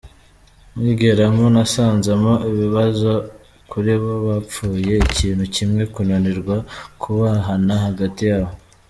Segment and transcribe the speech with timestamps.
[0.77, 3.11] Nkigeramo nasanzemo ibibazo
[3.71, 6.55] kuri bo, bapfuye ikintu kimwe, kunanirwa
[7.01, 8.53] kubahana hagati yabo.